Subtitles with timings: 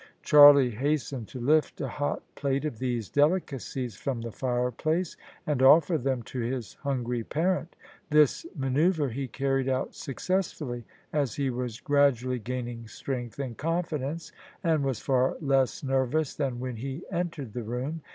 [0.23, 5.61] Charlie hastened to lift a hot plate of these delicacies from the fire place, and
[5.61, 7.75] offer them to his hungry parent.
[8.09, 14.31] This manoeuvre he carried out successfully, as he was gradu ally gaining strength and confidence,
[14.63, 18.01] and was far less ner vous than when he entered the room.